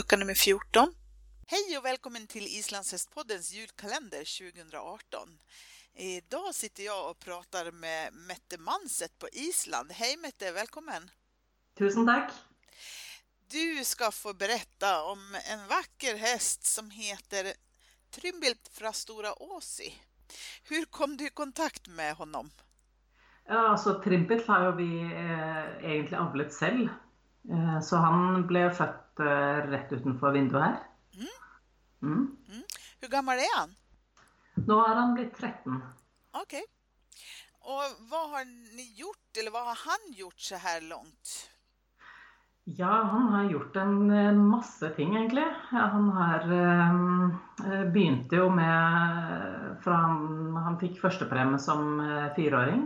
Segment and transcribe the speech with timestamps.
[0.00, 0.94] lucka nummer 14.
[1.46, 5.28] Hej och välkommen till Islandshästpoddens julkalender 2018.
[5.94, 9.92] Idag sitter jag och pratar med Mette Manset på Island.
[9.92, 11.10] Hej Mette, välkommen!
[11.78, 12.32] Tusen tack!
[13.50, 15.18] Du ska få berätta om
[15.52, 17.52] en vacker häst som heter
[18.10, 19.94] Trymbilt fra Stora Åsi.
[20.68, 22.50] Hur kom du i kontakt med honom?
[23.48, 26.88] Ja, altså Trimpet har jo vi eh, egentlig avlet selv.
[27.50, 30.80] Eh, så han ble født eh, rett utenfor vinduet her.
[31.14, 31.36] Mm.
[32.02, 32.26] Mm.
[32.48, 32.64] Mm.
[33.00, 33.74] Hur gammal är han?
[34.66, 35.80] Nå er han blitt 13.
[36.40, 36.58] Ok.
[37.70, 41.34] Og hva har ni gjort, eller hva har han gjort så her langt?
[42.64, 45.46] Ja, han har gjort en eh, masse ting, egentlig.
[45.70, 46.94] Han har eh,
[47.66, 52.84] eh, begynte jo med Fra han, han fikk førstepremie som eh, fireåring.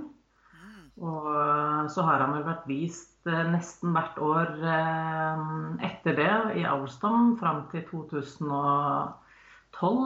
[1.03, 5.41] Og så har han vel vært vist eh, nesten hvert år eh,
[5.89, 9.17] etter det i Alstom fram til 2012.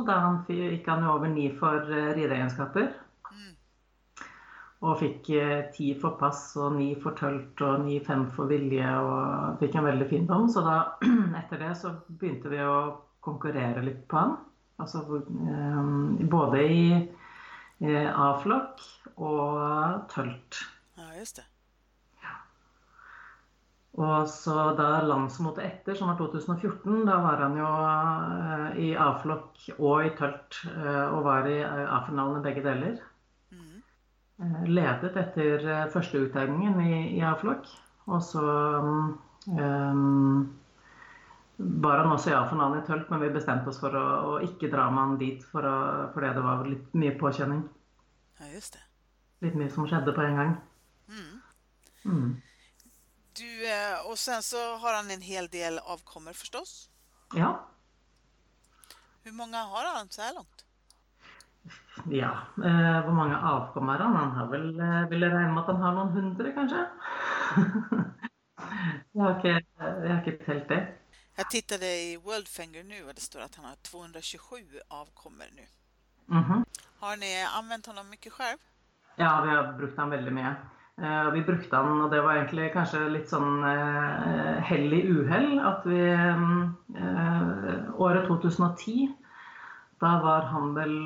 [0.08, 2.88] Da han gikk han over ni for eh, rideegenskaper.
[3.28, 3.52] Mm.
[4.88, 5.28] Og fikk
[5.74, 9.88] ti for pass og ni for tølt og ni fem for vilje og fikk en
[9.90, 10.48] veldig fin dom.
[10.48, 10.78] Så da,
[11.42, 14.38] etter det så begynte vi å konkurrere litt på han.
[14.80, 15.04] Altså
[16.32, 17.04] både i
[17.82, 18.80] A-flokk
[19.18, 20.62] og tølt.
[21.18, 21.48] Ja, just det.
[23.98, 29.64] Og så da landsmøtet etter, som var 2014, da var han jo eh, i A-flokk
[29.74, 30.60] og i tølt.
[30.70, 33.00] eh, og var i eh, A-finalen i begge deler.
[33.50, 33.80] Mm.
[34.70, 37.66] Ledet etter første uttegningen i, i A-flokk.
[38.06, 38.44] Og så
[38.78, 40.46] um,
[41.58, 44.70] var han også i A-finalen i tølt, men vi bestemte oss for å, å ikke
[44.70, 45.76] dra med han dit for å,
[46.14, 47.66] fordi det var litt mye påkjenning.
[48.38, 48.86] Ja, just det.
[49.42, 50.58] Litt mye som skjedde på en gang.
[51.08, 51.40] Mm.
[52.04, 52.40] Mm.
[53.32, 56.90] Du, eh, och sen så har han en hel del avkommor förstås.
[57.34, 57.68] Ja.
[59.22, 60.64] Hur många har han så här långt?
[62.10, 62.38] ja.
[62.64, 64.16] Eh, hvor mange avkom er han?
[64.16, 66.84] Han har vel eh, Vil jeg regne med at han har noen hundre, kanskje?
[69.12, 70.80] jeg, har ikke, jeg har ikke telt det.
[71.38, 75.66] Jeg tittade i Worldfinger nå, og det står at han har 227 avkommer nå.
[76.26, 76.64] Mm -hmm.
[77.00, 78.60] Har ni anvendt ham mye selv?
[79.16, 80.56] Ja, vi har brukt han veldig mye.
[80.98, 85.02] Eh, og vi brukte den, og det var egentlig kanskje litt sånn eh, hell i
[85.06, 86.40] uhell, at vi eh,
[88.02, 89.12] Året 2010,
[90.02, 90.96] da var han vel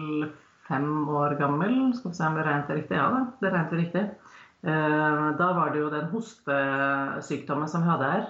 [0.69, 1.75] fem år gammel.
[1.97, 2.97] Skal vi se om det regnet riktig?
[2.97, 4.05] Ja, da, det regnet riktig.
[4.63, 8.27] Da var det jo den hostesykdommen som vi hadde her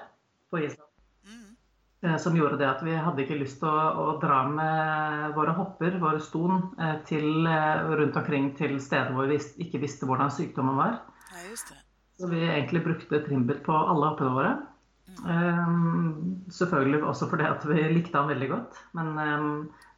[0.48, 0.88] på Island.
[1.26, 2.14] Mm.
[2.22, 5.98] Som gjorde det at vi hadde ikke lyst til å, å dra med våre hopper,
[6.00, 6.70] våre ston,
[7.10, 7.44] til,
[7.98, 11.02] rundt omkring til steder hvor vi ikke visste hvordan sykdommen var.
[11.32, 11.80] Ja, just det.
[12.20, 14.52] Så vi egentlig brukte Trimbit på alle appene våre.
[15.26, 18.78] Um, selvfølgelig også fordi at vi likte han veldig godt.
[18.96, 19.50] Men um,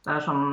[0.07, 0.47] det er sånn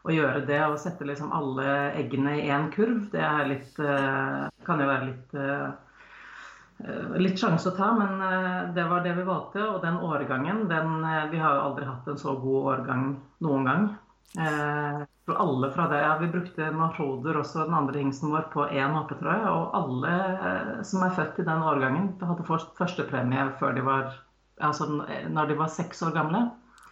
[0.00, 1.66] å gjøre det og sette liksom alle
[2.00, 5.36] eggene i én kurv, det er litt uh, Kan jo være litt
[6.80, 9.64] Eh, Litt sjanse å ta, men uh, det var det vi valgte.
[9.68, 11.02] Og den årgangen den,
[11.32, 13.10] Vi har jo aldri hatt en så god årgang
[13.44, 13.88] noen gang.
[14.38, 18.66] Eh, for alle fra det, ja, Vi brukte Mahoder, også den andre hingsten vår, på
[18.68, 19.50] én hoppetrøye.
[19.50, 20.12] Og alle
[20.50, 24.18] eh, som er født i den årgangen, hadde først førstepremie før de var
[24.60, 24.84] Altså
[25.32, 26.42] når de var seks år gamle.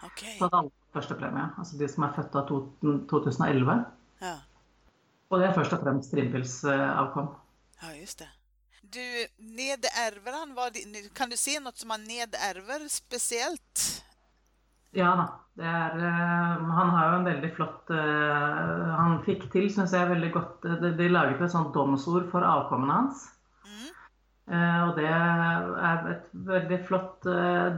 [0.07, 0.39] Okay.
[0.39, 1.51] Så hadde alle førstepremie.
[1.61, 2.49] Altså de som er født av
[3.11, 3.75] 2011.
[4.23, 4.31] Ja.
[5.29, 7.29] Og det er først og fremst trimpilsavkom.
[7.83, 8.31] ja, just det.
[8.81, 9.05] Du,
[10.33, 10.55] han?
[10.57, 10.79] Vad,
[11.15, 13.85] kan du se noe som han nederver speciellt?
[14.97, 15.29] Ja da.
[15.59, 20.07] Det er, eh, han har jo en veldig flott eh, Han fikk til, syns jeg,
[20.07, 23.25] veldig godt eh, De, de laget et sånt domsord for avkommene hans.
[23.67, 23.89] Mm.
[24.87, 27.27] Og det er et veldig flott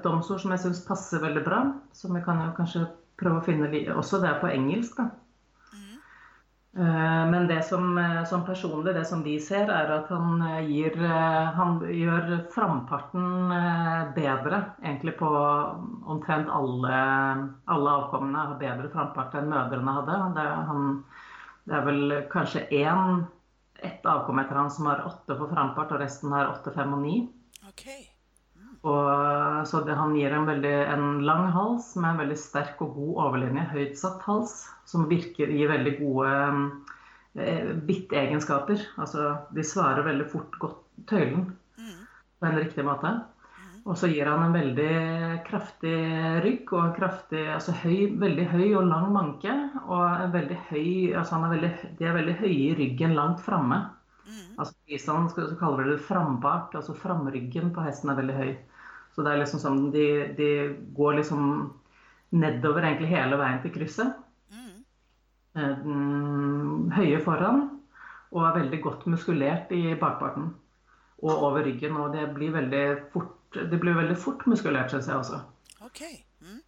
[0.04, 1.65] domsord som jeg syns passer veldig bra.
[1.97, 2.84] Som vi kan jo kanskje
[3.19, 5.09] prøve å finne Også det er på engelsk, da.
[6.80, 10.60] Eh, Men det som, eh, som personlig, det som vi ser, er at han eh,
[10.65, 10.97] gir
[11.56, 13.53] Han gjør framparten
[14.16, 15.28] bedre, egentlig på
[16.06, 17.00] omtrent alle,
[17.66, 20.21] alle avkommene har bedre frampart enn mødrene hadde.
[20.38, 20.86] Det han,
[21.68, 26.32] det er vel kanskje ett avkom etter han som har åtte på frampart, og resten
[26.32, 27.28] har åtte, fem og ni.
[27.68, 28.09] Okej.
[28.80, 32.94] Og, så det, han gir en, veldig, en lang hals med en veldig sterk og
[32.97, 36.30] god overlinje, høyt satt hals, som virker gir veldig gode
[37.36, 38.86] eh, bittegenskaper.
[38.97, 40.80] Altså de svarer veldig fort godt
[41.10, 41.50] tøylen
[41.80, 42.00] Mm.
[42.41, 43.12] på en riktig måte.
[43.88, 45.94] Og så gir han en veldig kraftig
[46.44, 49.54] rygg og kraftig, altså høy, veldig høy og lang manke.
[49.86, 53.41] Og en veldig høy, altså han er veldig, de er veldig høye i ryggen langt
[53.44, 53.80] framme.
[54.27, 54.59] Mm.
[54.60, 58.53] Altså I Island kaller vi det frambak, altså framryggen på hesten er veldig høy.
[59.15, 60.07] Så det er liksom sånn, de,
[60.39, 60.51] de
[60.97, 61.42] går liksom
[62.30, 64.10] nedover egentlig hele veien til krysset.
[64.54, 64.77] Mm.
[66.95, 67.59] Høye foran
[68.30, 70.53] og er veldig godt muskulert i bakparten
[71.21, 71.97] og over ryggen.
[71.98, 75.36] Og det blir veldig fort, det blir veldig fort muskulert, syns jeg også.
[75.89, 76.15] Okay.
[76.41, 76.60] Mm.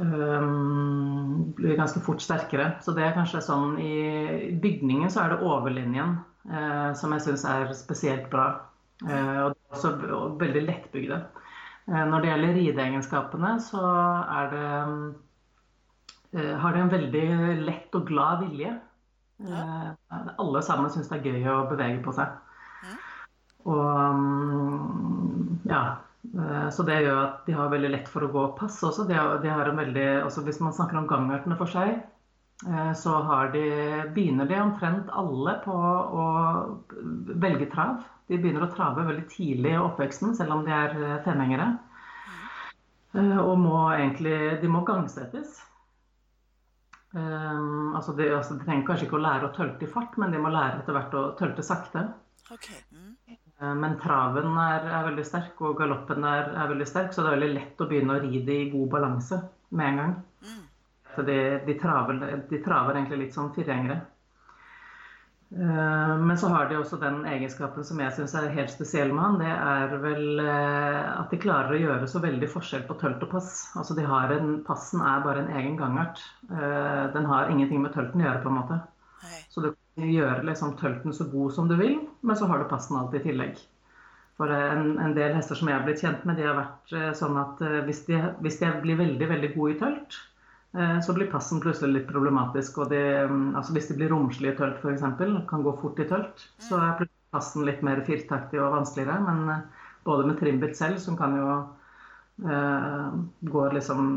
[0.00, 2.72] Um, blir ganske fort sterkere.
[2.84, 6.10] Så det er kanskje sånn I bygningen så er det overlinjen
[6.48, 8.46] uh, som jeg syns er spesielt bra.
[9.02, 9.88] Uh, og også
[10.40, 11.18] veldig lettbygde.
[11.90, 13.80] Uh, når det gjelder rideegenskapene, så
[16.30, 17.24] det har de en veldig
[17.66, 18.76] lett og glad vilje.
[19.50, 19.64] Ja.
[20.38, 22.36] Alle sammen syns det er gøy å bevege på seg.
[22.84, 22.94] Ja.
[23.72, 25.82] Og um, ja,
[26.20, 29.06] Eh, så det gjør at de har veldig lett for å gå pass også.
[29.08, 32.02] De har, de har veldig, også hvis man snakker om gangartene for seg, eh,
[32.96, 33.12] så
[33.54, 33.62] de,
[34.12, 36.24] begynner de omtrent alle på å
[37.40, 38.02] velge trav.
[38.28, 41.72] De begynner å trave veldig tidlig i oppveksten, selv om de er eh, femhengere.
[43.16, 45.56] Og må egentlig De må gangsettes.
[47.10, 50.30] Um, altså de, altså de, trenger kanskje ikke å lære å tølte i fart, men
[50.30, 52.04] de må lære etter hvert å tølte sakte.
[52.54, 52.76] Okay.
[52.94, 53.16] Mm.
[53.60, 57.32] Eh, men traven er, er, veldig sterk, og galoppen er, er, veldig sterk, så det
[57.32, 59.40] er veldig lett å begynne å ri det i god balanse
[59.74, 60.14] med en gang.
[60.46, 60.62] Mm.
[61.16, 61.36] De,
[61.66, 63.98] de, traver, de, traver, egentlig litt som firehengere.
[65.50, 69.24] Eh, men så har de også den egenskapen som jeg syns er helt spesiell med
[69.24, 69.40] han.
[69.42, 73.34] Det er vel eh, at de klarer å gjøre så veldig forskjell på tølt og
[73.34, 73.50] pass.
[73.74, 76.22] Altså de har en, Passen er bare en egen gangart.
[76.48, 78.80] Den har ingenting med tølten å gjøre, på en måte.
[79.50, 82.70] Så du kan gjøre liksom tølten så god som du vil, men så har du
[82.70, 83.58] passen alt i tillegg.
[84.40, 87.10] For en, en, del hester som jeg har blitt kjent med, de har vært eh,
[87.18, 90.29] sånn at eh, hvis de, hvis de blir veldig veldig gode i tølt, eh,
[91.02, 92.76] så blir passen plutselig litt problematisk.
[92.84, 95.02] Og de, mm, altså hvis de blir romslige i tølt f.eks.,
[95.50, 99.18] kan gå fort i tølt, så er passen litt mer firtaktig og vanskeligere.
[99.26, 99.64] Men
[100.06, 101.50] både med trimbit selv, som kan jo
[102.46, 103.18] eh,
[103.50, 104.08] gå liksom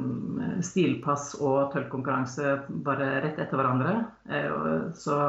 [0.66, 2.56] stilpass og tøltkonkurranse
[2.86, 3.98] bare rett etter hverandre.
[4.30, 5.20] eh, så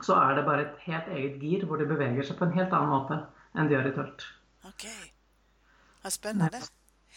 [0.00, 2.72] så er det bare et helt eget gir hvor de beveger seg på en helt
[2.72, 3.18] annen måte
[3.52, 4.24] enn de gjør i tølt.
[4.70, 4.86] Ok.
[4.86, 6.62] Det er spennende.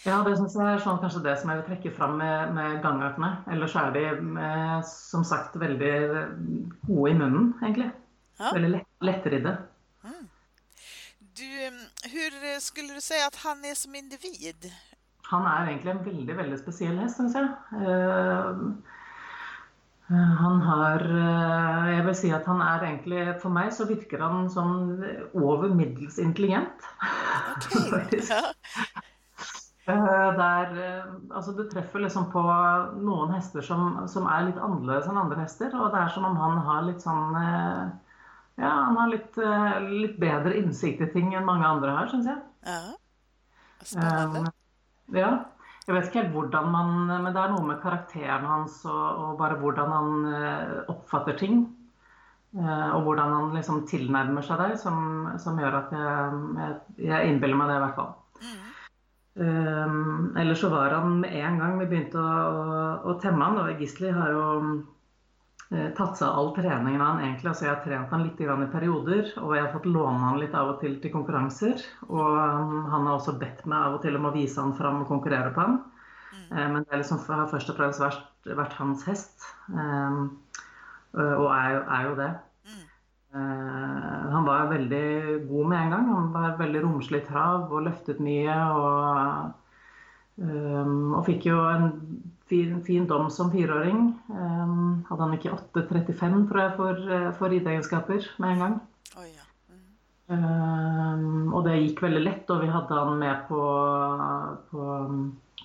[0.03, 2.81] Ja, det syns jeg er sånn, kanskje det som jeg vil trekke fram med, med
[2.83, 3.31] gangartene.
[3.53, 5.93] Ellers er de med, som sagt veldig
[6.85, 7.91] gode i munnen, egentlig.
[8.41, 8.51] Ja.
[8.51, 9.55] Veldig lett, lettridde.
[10.03, 10.25] Mm.
[11.35, 11.47] Du,
[12.11, 14.67] hvordan skulle du si at han er som individ?
[15.31, 17.49] Han er egentlig en veldig, veldig spesiell hest, syns jeg.
[17.79, 18.75] Uh,
[20.11, 24.21] Eh, han har eh, Jeg vil si at han er egentlig For meg så virker
[24.21, 25.01] han sånn
[25.33, 26.85] over middels intelligent.
[27.55, 28.21] Okay.
[29.87, 32.41] Eh, Der, altså du treffer liksom på
[33.05, 35.73] noen hester som, som, er litt annerledes enn andre hester.
[35.77, 37.37] Og det er som om han har litt sånn
[38.55, 39.37] Ja, han har litt,
[39.91, 42.39] litt bedre innsikt i ting enn mange andre har, syns jeg.
[42.65, 42.95] Ja.
[43.85, 44.47] Spennende.
[44.49, 45.31] Um, ja.
[45.85, 49.35] Jeg vet ikke helt hvordan man Men det er noe med karakteren hans og, og
[49.37, 50.29] bare hvordan han
[50.89, 51.65] oppfatter ting.
[52.55, 56.77] Og hvordan han liksom tilnærmer seg deg, som, som gjør at jeg, jeg,
[57.09, 58.13] jeg, innbiller meg det, i hvert fall.
[58.39, 58.71] Mm.
[59.35, 63.81] Um, ellers så var han med en gang vi begynte å, å temme han, og
[63.81, 67.49] Gisli har jo uh, tatt seg av all treningen han egentlig.
[67.51, 70.55] Altså jeg har trent han litt i perioder, og jeg har fått låne han litt
[70.55, 71.83] av og til til konkurranser.
[72.07, 75.03] Og um, han har også bedt meg av og til om å vise han fram
[75.03, 75.81] og konkurrere på han.
[76.31, 76.47] Mm.
[76.55, 80.29] Uh, men det liksom, har først og fremst vært, vært hans hest, um,
[81.15, 82.31] og er, er, jo det.
[83.35, 84.31] Mm.
[84.31, 85.07] Han var veldig
[85.49, 86.09] god med en gang.
[86.13, 88.55] Han var veldig romslig trav og løftet mye.
[88.55, 89.53] og
[90.35, 91.85] Um, og fikk jo en
[92.49, 94.09] fin, fin dom som fireåring.
[94.27, 98.75] Um, hadde han ikke 8,35 tror jeg for, eh, for rideegenskaper med en gang.
[99.15, 99.45] Oh, ja.
[99.71, 99.85] mm.
[100.35, 103.61] um, og det gikk veldig lett, og vi hadde han med på,
[104.73, 104.89] på,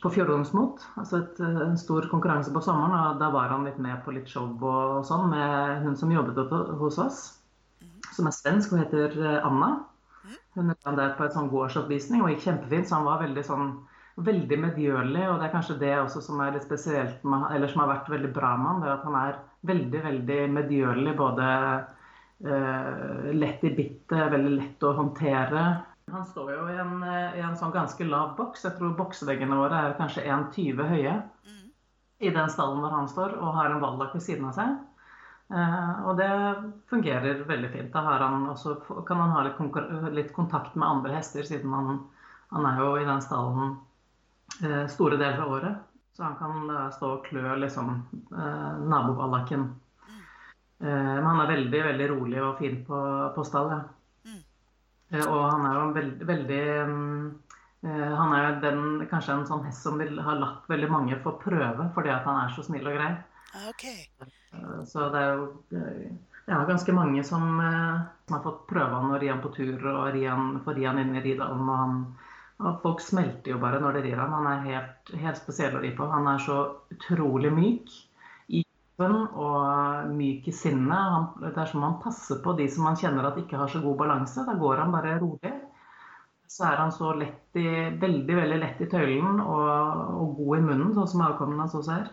[0.04, 0.86] på Fjordungsmot.
[1.02, 2.94] Altså et, en stor konkurranse på sommeren.
[2.94, 6.54] og Da var han litt med på litt show og sånn med hun som jobbet
[6.78, 7.24] hos oss.
[8.16, 9.70] Som er svensk og heter eh, Anna.
[10.56, 13.70] Hun er der på en sånn gårdsoppvisning og gikk kjempefint, så han var veldig sånn
[14.24, 15.22] veldig medgjørlig.
[15.28, 18.10] Og det er kanskje det også som er litt spesielt med, eller som har vært
[18.12, 19.38] veldig bra med han, det er at han er
[19.70, 21.14] veldig, veldig medgjørlig.
[21.18, 21.46] Både
[22.48, 25.64] uh, lett i bittet, veldig lett å håndtere.
[26.10, 28.64] Han står jo i en, eh, i en sånn ganske lav boks.
[28.66, 31.66] Jeg tror bokseveggene våre er kanskje 1,20 høye mm.
[32.26, 34.72] i den stallen hvor han står, og har en valdak ved siden av seg.
[35.50, 36.30] Uh, og det
[36.90, 37.92] fungerer veldig fint.
[37.92, 38.76] Da han også,
[39.08, 39.60] kan han ha litt,
[40.14, 42.04] litt, kontakt med andre hester, siden han,
[42.54, 43.78] han er jo i den stallen
[44.62, 45.76] Eh, store deler av året.
[46.12, 49.68] Så han kan da stå og klø liksom eh, naboballaken.
[50.80, 53.00] Eh, men han er veldig veldig rolig og fin på,
[53.36, 53.70] på stall.
[53.72, 53.80] Ja.
[54.26, 54.42] Mm.
[55.22, 56.64] Og han er jo veldig, veldig
[57.80, 61.86] Han er den, kanskje en sånn hest som vil ha latt veldig mange få prøve
[61.94, 63.08] fordi at han er så snill og grei.
[63.68, 64.08] Okay.
[64.86, 65.46] Så det er jo
[66.46, 67.46] ja, ganske mange som,
[68.26, 70.86] som, har fått prøve han og ri han på tur og ri han, få ri
[70.86, 71.66] han inn i Ridalen.
[71.66, 71.96] Og, han,
[72.60, 74.36] og folk smelter jo bare når de rir han.
[74.38, 76.08] Han er helt, helt spesiell å ri på.
[76.10, 76.60] Han er så
[76.94, 77.98] utrolig myk
[79.00, 81.40] og myk i sinnet.
[81.40, 83.96] det er som han passer på de som han kjenner at ikke har så god
[83.96, 84.44] balanse.
[84.44, 85.54] Da går han bare rolig.
[86.50, 87.66] Så er han så lett i,
[88.02, 89.68] veldig veldig lett i tøylen og,
[90.20, 92.10] og god i munnen, sånn som avkommen hans også er.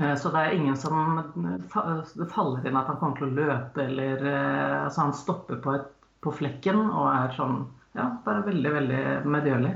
[0.00, 1.18] Eh, så det er ingen som
[2.18, 5.74] det faller inn at han kommer til å løpe eller eh, Altså han stopper på,
[5.74, 5.88] et,
[6.22, 7.64] på flekken og er sånn
[7.96, 9.72] Ja, bare veldig, veldig medgjørlig.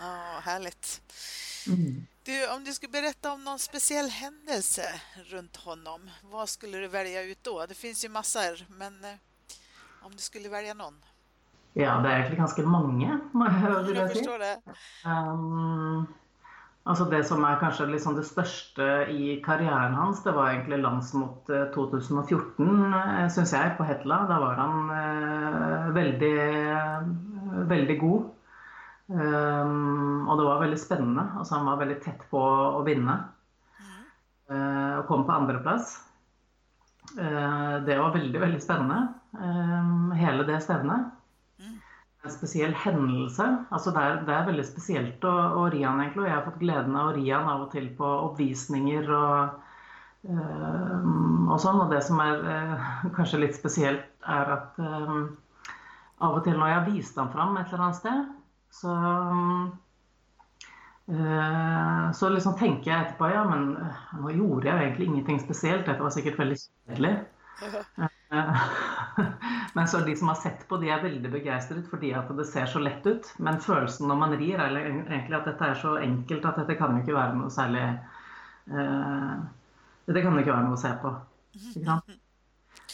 [0.00, 0.12] Å,
[0.46, 0.72] herlig.
[1.68, 2.06] Mm.
[2.24, 4.86] Du, om du skulle berette om noen spesiell hendelse
[5.32, 7.66] rundt honom, hva skulle du velge ut da?
[7.68, 9.20] Det fins jo masser, men eh,
[10.06, 10.96] om du skulle velge noen?
[11.76, 14.54] Ja, det er egentlig ganske mange, må jeg, vil jeg forstår det.
[15.04, 16.08] Um,
[16.86, 21.50] altså det som er kanskje liksom det største i karrieren hans, det var egentlig landsmot
[21.74, 22.68] 2014,
[23.34, 24.22] syns jeg, på Hetla.
[24.30, 26.34] Da var han eh, veldig,
[27.72, 28.34] veldig god.
[29.08, 31.24] Um, og det var veldig spennende.
[31.40, 33.16] Altså, han var veldig tett på å vinne.
[34.48, 35.96] Uh, og kom på andreplass.
[37.16, 41.08] Uh, det var veldig, veldig spennende, um, hele det stevnet.
[42.28, 43.44] En spesiell hendelse.
[43.72, 45.32] altså Det er, det er veldig spesielt å,
[45.62, 46.26] å ri han, egentlig.
[46.26, 49.56] Og jeg har fått gleden av å ri han av og til på oppvisninger og,
[50.28, 51.08] øh,
[51.48, 51.80] og sånn.
[51.80, 52.44] Og det som er
[53.16, 55.22] kanskje litt spesielt, er at øh,
[56.20, 58.30] av og til når jeg har vist han fram et eller annet sted,
[58.76, 58.94] så,
[61.14, 63.70] øh, så liksom tenker jeg etterpå ja, men
[64.20, 65.88] nå gjorde jeg egentlig ingenting spesielt.
[65.88, 67.16] Dette var sikkert veldig kjedelig.
[69.74, 72.68] men så de som har sett på, de er veldig begeistret fordi at det ser
[72.68, 73.30] så lett ut.
[73.38, 76.96] Men følelsen når man rir, er egentlig at dette er så enkelt at dette kan
[76.96, 77.84] jo ikke være noe særlig
[78.72, 79.36] uh,
[80.08, 81.12] Dette kan jo ikke være noe å se på.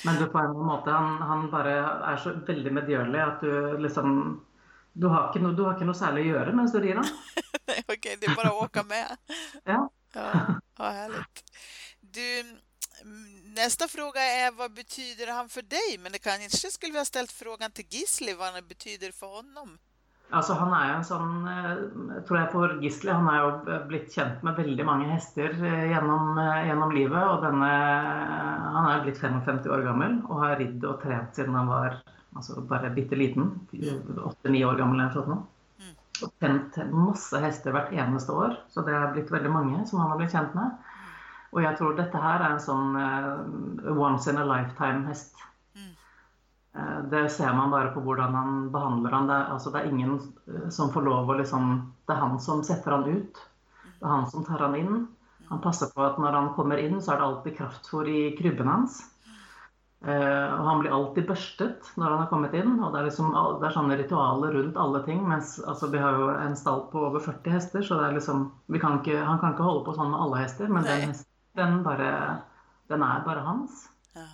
[0.04, 1.74] Men du, på en måte, han, han bare
[2.10, 4.18] er så veldig medgjørlig at du liksom
[4.94, 7.02] du har, ikke noe, du har ikke noe særlig å gjøre mens du rir, da?
[7.92, 9.16] OK, det är bare åka med.
[9.66, 9.80] ja.
[10.14, 10.28] ja.
[10.78, 11.23] Å, härligt.
[13.56, 15.98] Nästa fråga är vad betyder han för dig?
[16.02, 19.78] Men det kanske skulle vi ha ställt frågan till Gisli vad han betyder för honom.
[20.30, 21.34] Altså, han er jo en sånn,
[22.26, 26.32] tror jeg for Gisli, han er jo blitt kjent med veldig mange hester eh, gjennom,
[26.42, 27.26] eh, gjennom livet.
[27.30, 27.68] Og denne,
[28.74, 32.00] han er blitt 55 år gammel og har ridd og trent siden han var
[32.34, 33.52] altså bare bitte liten.
[34.32, 35.44] Åtte-ni år gammel eller sånn.
[35.78, 35.94] Mm.
[36.24, 38.58] Og tent masse hester hvert eneste år.
[38.74, 40.74] Så det er blitt veldig mange som han har blitt kjent med.
[41.54, 45.38] Og jeg tror dette her er en sånn uh, once in a lifetime-hest.
[45.78, 45.92] Mm.
[46.74, 49.30] Uh, det ser man bare på hvordan han behandler han.
[49.30, 52.64] Det, altså, det er ingen uh, som får lov å liksom Det er han som
[52.66, 53.42] setter han ut.
[53.86, 55.04] Det er han som tar han inn.
[55.52, 58.68] Han passer på at når han kommer inn, så er det alltid kraftfôr i krybben
[58.68, 59.02] hans.
[60.04, 62.74] Og han blir alltid børstet når han har kommet inn.
[62.76, 63.30] og Det er, liksom,
[63.60, 65.20] det er sånne ritualer rundt alle ting.
[65.28, 68.42] mens altså, Vi har jo en stall på over 40 hester, så det er liksom,
[68.80, 70.72] kan ikke, han kan ikke holde på sånn med alle hester.
[70.72, 72.10] Men den, hesten, den, bare,
[72.88, 73.84] den, er bare hans.
[74.14, 74.28] Ja.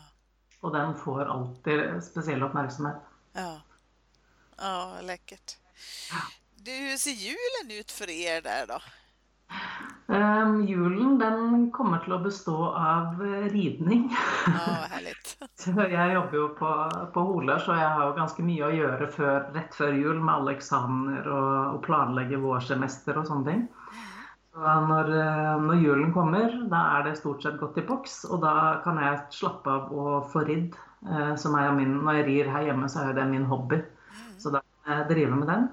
[0.60, 3.02] Og den får alltid spesiell oppmerksomhet.
[3.36, 3.52] Ja.
[4.60, 5.58] ja lekkert.
[6.60, 8.80] Du, hvordan ser julen ut for dere der, da?
[10.10, 13.20] Um, julen den kommer til å bestå av
[13.52, 14.08] ridning.
[14.50, 14.96] Oh,
[15.94, 16.70] jeg jobber jo på,
[17.14, 20.34] på Hole, så jeg har jo ganske mye å gjøre før, rett før jul med
[20.34, 23.62] alle eksamener og, og planlegge vårsemester og sånne ting.
[24.59, 28.80] Når, eh, når, julen kommer, da er det stort sett gått i boks, og da
[28.85, 30.75] kan jeg slappe av og få ridd.
[31.07, 33.78] Eh, som er min, når jeg rir her hjemme, så er det min hobby.
[34.42, 35.69] Så da kan jeg drive med den.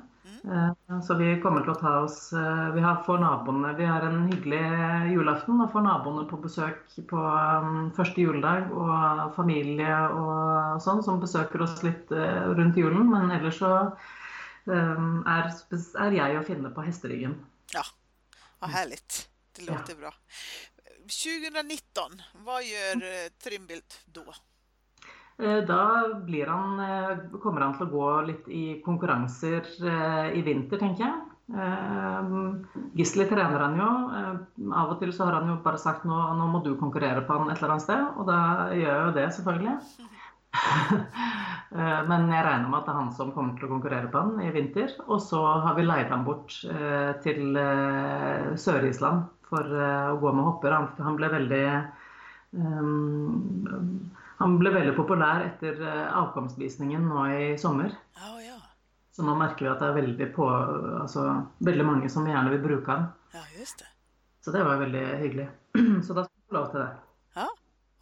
[0.45, 4.29] Eh, så vi kommer til å ta oss Vi har, får naboene, vi har en
[4.29, 4.61] hyggelig
[5.11, 8.69] julaften og får naboene på besøk på um, første juledag.
[8.71, 13.09] Og familie og sånn som besøker oss litt rundt julen.
[13.09, 13.73] Men ellers så
[14.69, 17.39] er, er, jeg å finne på hesteryggen.
[17.73, 17.83] Ja,
[18.59, 19.29] vad härligt.
[19.55, 19.99] Det låter ja.
[19.99, 20.13] bra.
[21.07, 23.03] 2019, hva gjør
[23.39, 24.35] Trimbild da?
[25.39, 25.83] Eh, da
[26.47, 31.23] han, eh, kommer han til å gå litt i konkurranser eh, i vinter, tenker jeg.
[32.97, 33.91] Gisli trener han jo.
[34.75, 37.37] Av og til så har han jo bare sagt nå, nå må du konkurrere på
[37.37, 38.03] han et eller annet sted.
[38.17, 38.39] Og da
[38.73, 39.77] gjør jeg jo det, selvfølgelig.
[42.07, 44.37] Men jeg regner med at det er han som kommer til å konkurrere på han
[44.41, 44.93] i vinter.
[45.07, 46.55] Og så har vi leid han bort
[47.25, 47.59] til
[48.63, 50.77] Sør-Island for å gå med hopper.
[51.03, 51.65] Han ble veldig
[52.55, 57.93] um, han ble veldig populær etter eh, avkomstvisningen nå i sommer.
[58.21, 58.59] Oh, ja.
[59.15, 60.45] Så nå merker vi at det er veldig, på,
[61.01, 61.23] altså,
[61.65, 63.07] veldig mange som gjerne vil bruke han.
[63.33, 63.89] Ja, just det.
[64.45, 65.47] Så det var veldig hyggelig.
[66.05, 66.91] Så da skal du få lov til det.
[67.39, 67.47] Ja,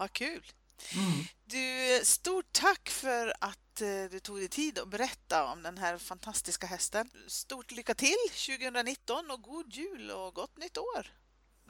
[0.03, 0.51] ah, kul.
[0.95, 1.21] Mm.
[1.45, 1.65] Du,
[2.03, 7.07] stort takk for att eh, du tog deg tid å berette om den fantastiske hesten.
[7.07, 7.29] hästen.
[7.29, 11.11] Stort lykke til 2019 og god jul og godt nytt år!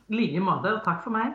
[0.07, 1.33] I like måte, og takk for meg.